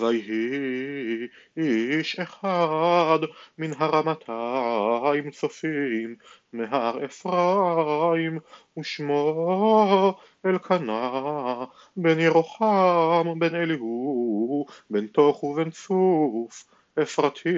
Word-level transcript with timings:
ויהי 0.00 1.28
איש 1.56 2.18
אחד 2.18 3.18
מן 3.58 3.70
הרמתיים 3.76 5.30
צופים 5.30 6.16
מהר 6.52 7.04
אפרים 7.04 8.38
ושמו 8.78 10.14
אלקנה 10.46 11.64
בן 11.96 12.20
ירוחם 12.20 13.26
בן 13.38 13.54
אליהו 13.54 14.66
בן 14.90 15.06
תוך 15.06 15.44
ובן 15.44 15.70
צוף 15.70 16.64
אפרתי 17.02 17.50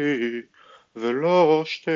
ולא 0.96 1.62
שתי 1.64 1.90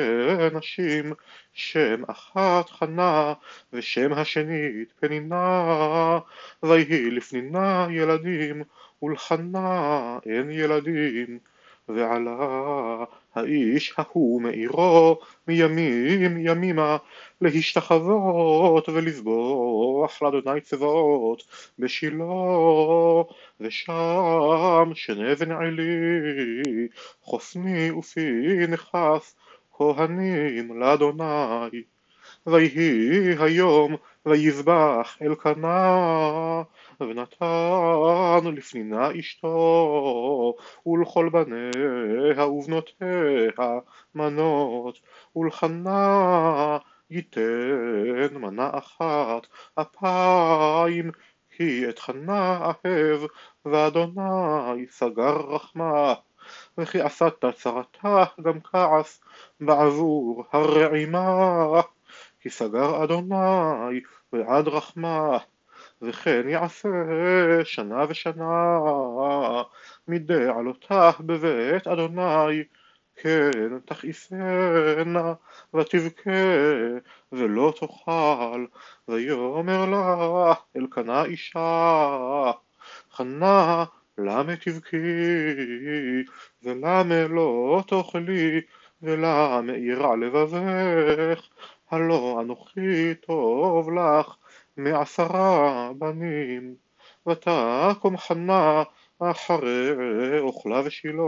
נשים 0.53 1.13
שם 1.53 2.03
אחת 2.07 2.69
חנה 2.69 3.33
ושם 3.73 4.13
השנית 4.13 4.93
פנינה 4.99 6.19
ויהי 6.63 7.11
לפנינה 7.11 7.87
ילדים 7.91 8.63
ולחנה 9.03 10.19
אין 10.25 10.51
ילדים 10.51 11.39
ועלה 11.89 13.05
האיש 13.35 13.93
ההוא 13.97 14.41
מעירו 14.41 15.19
מימים 15.47 16.37
ימימה 16.47 16.97
להשתחוות 17.41 18.89
ולזבוח 18.89 20.21
לאדוני 20.21 20.61
צבאות 20.61 21.43
בשילה 21.79 22.25
ושם 23.59 24.91
שני 24.93 25.35
בן 25.35 25.51
עלי 25.51 26.87
חוסני 27.21 27.91
ופנחס 27.91 29.35
כהנים 29.71 30.79
לאדוני. 30.79 31.81
ויהי 32.47 33.35
היום 33.39 33.95
ויזבח 34.25 35.17
אלקנה 35.21 36.63
ונתן 37.01 37.45
לפנינה 38.39 39.19
אשתו 39.19 40.55
ולכל 40.85 41.29
בניה 41.29 42.47
ובנותיה 42.47 43.79
מנות. 44.15 44.99
ולחנה 45.35 46.77
ייתן 47.09 48.33
מנה 48.33 48.69
אחת 48.73 49.47
אפיים 49.75 51.11
כי 51.51 51.89
את 51.89 51.99
חנה 51.99 52.57
אהב 52.85 53.21
ואדוני 53.65 54.85
סגר 54.89 55.37
רחמה 55.37 56.13
וכי 56.77 57.01
עשת 57.01 57.45
צרתה 57.55 58.23
גם 58.41 58.61
כעס 58.61 59.21
בעבור 59.59 60.45
הרעימה 60.51 61.81
כי 62.39 62.49
סגר 62.49 63.03
אדוני 63.03 63.99
ועד 64.33 64.67
רחמה 64.67 65.37
וכן 66.01 66.49
יעשה 66.49 66.89
שנה 67.63 68.05
ושנה. 68.09 68.79
מדי 70.07 70.45
עלותך 70.57 71.15
בבית 71.19 71.87
אדוני 71.87 72.63
כן 73.15 73.79
תכעיסנה 73.85 75.33
ותבכה 75.73 76.31
ולא 77.31 77.73
תאכל. 77.79 78.65
ויאמר 79.07 79.85
לה 79.85 80.53
אלקנה 80.77 81.23
אישה 81.23 82.51
חנה 83.11 83.85
למה 84.17 84.55
תבכי? 84.55 84.97
ולמה 86.63 87.27
לא 87.27 87.83
תאכלי? 87.87 88.61
ולמה 89.01 89.73
ירע 89.77 90.15
לבבך? 90.15 91.47
הלא 91.91 92.37
אנוכי 92.41 93.15
טוב 93.15 93.89
לך 93.91 94.35
מעשרה 94.83 95.91
בנים 95.97 96.75
ותקום 97.27 98.17
חנה 98.17 98.83
אחרי 99.19 100.39
אוכלה 100.39 100.81
ושילה 100.85 101.23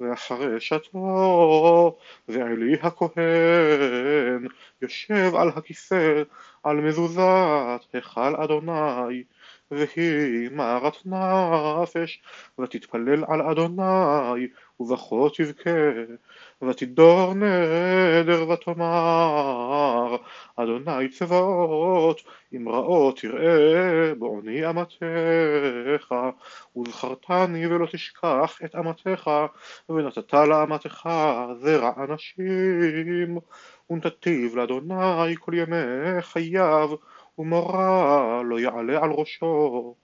ואחרי 0.00 0.60
שתו 0.60 1.96
ועלי 2.28 2.76
הכהן 2.82 4.46
יושב 4.82 5.34
על 5.34 5.48
הכיסא 5.48 6.22
על 6.62 6.76
מזוזת 6.76 7.80
היכל 7.92 8.36
אדוני 8.36 9.24
והיא 9.70 10.50
מרת 10.52 10.96
נפש 11.06 12.22
ותתפלל 12.60 13.24
על 13.28 13.42
אדוני 13.42 14.46
ובכה 14.80 15.16
תבכה 15.36 15.70
ותדור 16.62 17.34
נדר 17.34 18.48
ותאמר 18.48 20.16
אדוני 20.56 21.08
צבאות 21.08 22.20
אם 22.54 22.68
רעות 22.68 23.20
תראה 23.20 24.14
בעוני 24.14 24.70
אמתך 24.70 26.14
וזכרתני 26.76 27.66
ולא 27.66 27.86
תשכח 27.86 28.58
את 28.64 28.74
אמתך 28.74 29.30
ונתת 29.88 30.34
לאמתך 30.34 31.08
זרע 31.60 31.92
אנשים 32.04 33.38
ונתתיו 33.90 34.56
לאדוני 34.56 35.34
כל 35.38 35.52
ימי 35.54 36.22
חייו 36.22 36.90
ומורה 37.38 38.42
לא 38.44 38.60
יעלה 38.60 39.02
על 39.04 39.10
ראשו 39.10 39.94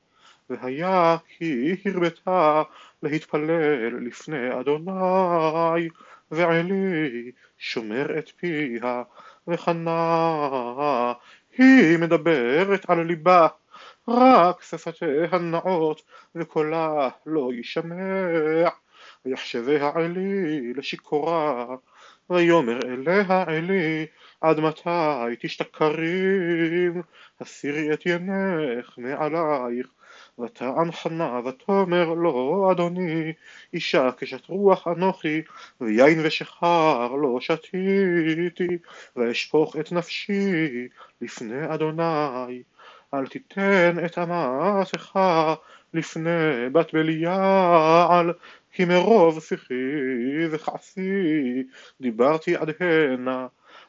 והיה 0.51 1.17
כי 1.29 1.77
הרבתה 1.85 2.63
להתפלל 3.03 4.07
לפני 4.07 4.61
אדוני 4.61 5.89
ועלי 6.31 7.31
שומר 7.59 8.19
את 8.19 8.29
פיה 8.37 9.03
וחנה 9.49 11.13
היא 11.59 11.99
מדברת 11.99 12.91
על 12.91 13.03
ליבה 13.03 13.49
רק 14.09 14.63
שפתיה 14.63 15.39
נאות 15.39 16.03
וקולה 16.35 17.09
לא 17.27 17.51
יישמע. 17.53 18.69
ויחשביה 19.25 19.91
עלי 19.95 20.73
לשיכורה 20.75 21.67
ויאמר 22.31 22.79
אליה 22.85 23.45
עלי 23.47 24.07
עד 24.41 24.61
מתי 24.61 25.37
תשתכרים? 25.41 27.03
הסירי 27.41 27.93
את 27.93 28.07
ינך 28.07 28.99
מעלייך 28.99 29.87
ותען 30.43 30.93
חנה 30.93 31.41
ותאמר 31.45 32.15
לו 32.15 32.69
אדוני 32.73 33.33
אישה 33.75 34.11
כשת 34.17 34.47
רוח 34.47 34.89
אנוכי 34.89 35.43
ויין 35.81 36.19
ושחר 36.25 37.09
לא 37.09 37.41
שתיתי 37.41 38.79
ואשפוך 39.17 39.77
את 39.77 39.93
נפשי 39.93 40.89
לפני 41.21 41.75
אדוני. 41.75 42.63
אל 43.15 43.27
תיתן 43.27 43.97
את 44.05 44.19
אמתך 44.19 45.19
לפני 45.95 46.69
בת 46.73 46.95
בליעל 46.95 48.33
כי 48.73 48.85
מרוב 48.85 49.41
שיחי 49.41 49.75
וכעסי 50.51 51.63
דיברתי 52.01 52.57
עד 52.57 52.71
הנה. 52.81 53.47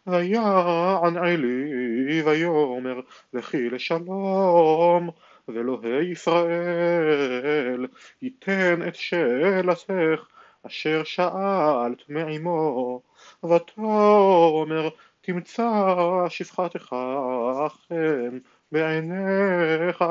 ויען 0.08 1.18
עלי 1.18 2.22
ויאמר 2.26 3.00
לכי 3.34 3.70
לשלום 3.70 5.10
ואלוהי 5.48 6.12
ישראל 6.12 7.88
ייתן 8.22 8.88
את 8.88 8.96
שאלתך 8.96 10.26
אשר 10.68 11.04
שאלת 11.04 12.10
מעמו 12.10 13.02
ותאמר 13.46 14.90
תמצא 15.22 15.70
שפחתך 16.30 16.96
חן 17.70 18.38
בעיניך 18.72 20.04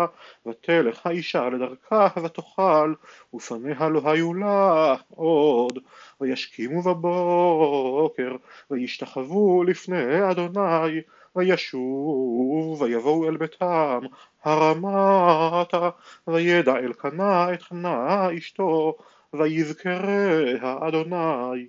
ותלך 0.46 1.06
האישה 1.06 1.48
לדרכה 1.48 2.08
ותאכל 2.24 2.94
ופניה 3.34 3.88
לא 3.88 4.02
היו 4.04 4.34
לך 4.34 5.02
עוד. 5.08 5.78
וישכימו 6.20 6.82
בבוקר 6.82 8.36
וישתחוו 8.70 9.64
לפני 9.64 10.30
אדוני 10.30 11.00
וישוב 11.36 12.82
ויבואו 12.82 13.28
אל 13.28 13.36
ביתם 13.36 14.00
הרמתה 14.44 15.90
וידע 16.26 16.76
אלקנה 16.76 17.54
את 17.54 17.62
חנה 17.62 18.28
אשתו 18.38 18.96
ויזכריה 19.32 20.78
אדוני 20.88 21.68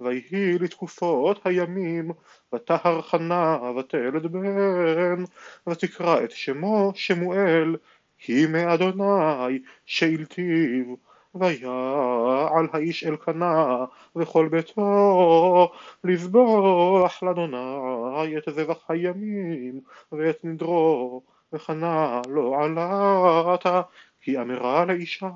ויהי 0.00 0.58
לתקופות 0.58 1.46
הימים 1.46 2.10
ותהר 2.54 3.02
חנה 3.02 3.58
ותלד 3.78 4.26
בן 4.26 5.24
ותקרא 5.66 6.24
את 6.24 6.30
שמו 6.30 6.92
שמואל 6.94 7.76
כי 8.18 8.46
מאדוני 8.46 9.58
שאלתיו 9.86 10.94
ויעל 11.34 12.66
האיש 12.72 13.04
אלקנה 13.04 13.84
וכל 14.16 14.48
ביתו 14.48 15.72
לזבוח 16.04 17.22
לאדוני 17.22 18.38
את 18.38 18.54
זבח 18.54 18.84
הימים 18.88 19.80
ואת 20.12 20.44
נדרו 20.44 21.22
וחנה 21.52 22.20
לא 22.28 22.56
עלתה 22.60 23.82
כי 24.20 24.38
אמרה 24.40 24.84
לאישה 24.84 25.30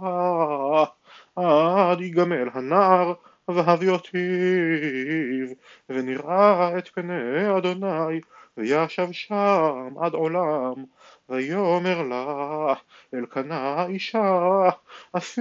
עד 1.37 2.01
יגמל 2.01 2.49
הנער 2.53 3.13
והביאותיו 3.49 4.21
ונראה 5.89 6.79
את 6.79 6.89
פני 6.89 7.59
אדוני 7.59 8.21
וישב 8.57 9.13
שם 9.13 9.89
עד 10.01 10.15
עולם 10.15 10.75
ויאמר 11.29 12.03
לה 12.03 12.75
אלקנה 13.15 13.87
אישה 13.87 14.69
עשי 15.13 15.41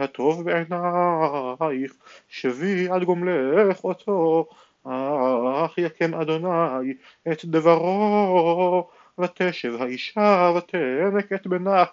הטוב 0.00 0.44
בעינייך 0.44 1.92
שבי 2.28 2.88
עד 2.88 3.04
גומלך 3.04 3.84
אותו 3.84 4.46
אך 4.84 5.78
יקם 5.78 6.14
אדוני 6.14 6.94
את 7.32 7.44
דברו 7.44 8.88
ותשב 9.18 9.82
האישה 9.82 10.52
ותנק 10.56 11.32
את 11.32 11.46
בנה 11.46 11.84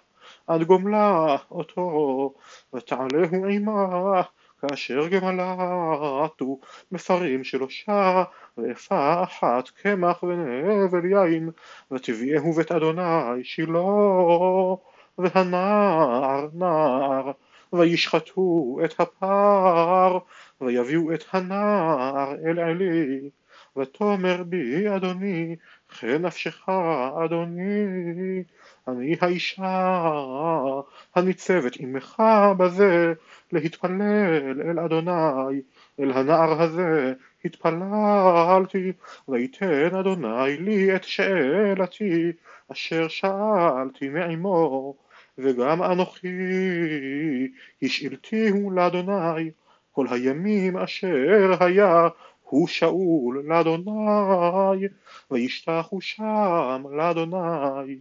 עד 0.46 0.62
גומלה 0.62 1.36
אותו 1.50 2.34
ותעלהו 2.74 3.46
עמה 3.50 4.22
כאשר 4.60 5.08
גמלתו 5.08 6.58
מפרים 6.92 7.44
שלושה 7.44 8.24
ואפה 8.58 9.22
אחת 9.22 9.68
קמח 9.68 10.22
ונבל 10.22 11.04
יין 11.04 11.50
ותביאהו 11.90 12.52
בית 12.52 12.72
אדוני 12.72 13.44
שילה 13.44 13.78
והנער 15.18 16.48
נער 16.54 17.32
וישחטו 17.72 18.78
את 18.84 19.00
הפר 19.00 20.18
ויביאו 20.60 21.14
את 21.14 21.24
הנער 21.32 22.34
אל 22.46 22.58
עלי. 22.58 23.30
ותאמר 23.76 24.42
בי 24.42 24.88
אדוני 24.96 25.56
חן 25.90 26.26
נפשך 26.26 26.68
אדוני 27.24 28.42
אני 28.88 29.16
האישה 29.20 29.92
הניצבת 31.14 31.72
עמך 31.78 32.22
בזה 32.58 33.12
להתפלל 33.52 34.60
אל 34.60 34.78
אדוני 34.78 35.60
אל 36.00 36.12
הנער 36.12 36.62
הזה 36.62 37.12
התפללתי 37.44 38.92
ויתן 39.28 39.94
אדוני 39.94 40.56
לי 40.56 40.96
את 40.96 41.04
שאלתי 41.04 42.32
אשר 42.72 43.08
שאלתי 43.08 44.08
מעמו 44.08 44.94
וגם 45.38 45.82
אנוכי 45.82 46.28
השאלתיהו 47.82 48.70
לאדוני 48.70 49.50
כל 49.92 50.06
הימים 50.10 50.76
אשר 50.76 51.54
היה 51.60 52.08
הוא 52.42 52.68
שאול 52.68 53.44
לאדוני 53.46 54.88
וישתחו 55.30 56.00
שם 56.00 56.82
לאדוני. 56.96 57.96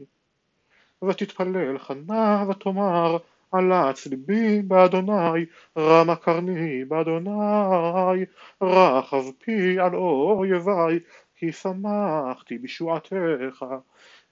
ותתפלל 1.03 1.77
חנה 1.77 2.45
ותאמר 2.49 3.17
עלץ 3.51 4.07
ליבי 4.07 4.61
באדוני 4.61 5.45
רמה 5.77 6.15
קרני 6.15 6.85
באדוני 6.85 8.25
רחב 8.61 9.23
פי 9.39 9.79
על 9.79 9.95
אויבי 9.95 10.99
כי 11.35 11.51
שמחתי 11.51 12.57
בשועתך. 12.57 13.65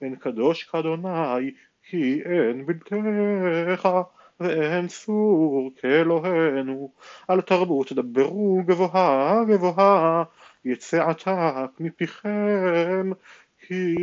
אין 0.02 0.16
קדוש 0.16 0.64
כאדוני 0.64 1.50
כי 1.82 2.22
אין 2.24 2.66
בלתך 2.66 3.88
ואין 4.40 4.86
צור 4.86 5.70
כאלוהינו. 5.76 6.92
על 7.28 7.40
תרבות 7.40 7.92
דברו 7.92 8.62
גבוהה 8.66 9.44
גבוהה 9.48 10.24
יצא 10.64 11.08
עתק 11.08 11.70
מפיכם 11.80 13.10
כי 13.58 13.96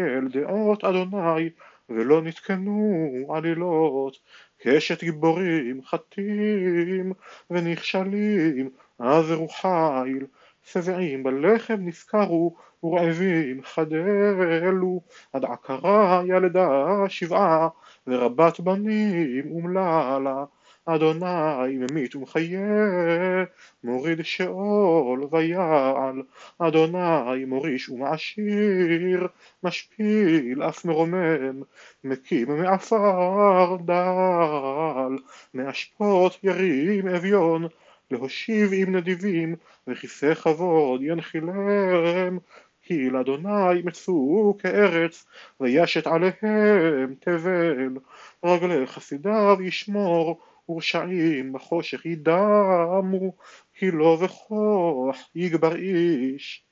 אל 0.00 0.28
דעות 0.28 0.84
אדוני 0.84 1.50
ולא 1.88 2.22
נתקנו 2.22 3.12
עלילות 3.34 4.18
קשת 4.62 5.04
גיבורים 5.04 5.80
חטים 5.84 7.12
ונכשלים 7.50 8.70
עזרו 8.98 9.48
חיל 9.48 10.26
שבעים 10.64 11.22
בלחם 11.22 11.76
נזכרו 11.78 12.56
ורעבים 12.82 13.62
חדלו 13.62 15.00
עד 15.32 15.44
עקרה 15.44 16.22
ילדה 16.26 17.04
שבעה 17.08 17.68
ורבת 18.06 18.60
בנים 18.60 19.50
אומללה 19.50 20.44
אדוני 20.84 21.76
ממית 21.76 22.16
ומחיה 22.16 23.44
מוריד 23.84 24.22
שאול 24.22 25.28
ויעל. 25.30 26.22
אדוני 26.58 27.44
מוריש 27.46 27.88
ומעשיר 27.88 29.28
משפיל 29.62 30.62
אף 30.62 30.84
מרומם 30.84 31.62
מקים 32.04 32.48
מעפר 32.48 33.76
דל. 33.84 35.16
מאשפות 35.54 36.38
ירים 36.42 37.08
אביון 37.08 37.66
להושיב 38.10 38.70
עם 38.72 38.96
נדיבים 38.96 39.56
וכיסא 39.86 40.34
כבוד 40.34 41.02
ינחילם. 41.02 42.38
כי 42.82 43.10
לאדוני 43.10 43.82
מצאו 43.84 44.56
כארץ 44.58 45.26
וישת 45.60 46.06
עליהם 46.06 47.14
תבל. 47.20 47.96
רגלי 48.44 48.86
חסידיו 48.86 49.58
ישמור 49.60 50.40
ורשעים 50.68 51.52
בחושך 51.52 52.06
ידמו 52.06 53.36
כי 53.74 53.90
לא 53.90 54.18
וכוח 54.24 55.30
יגבר 55.34 55.76
איש 55.76 56.64